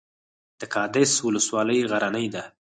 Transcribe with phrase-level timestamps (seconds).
[0.59, 2.43] د قادس ولسوالۍ غرنۍ ده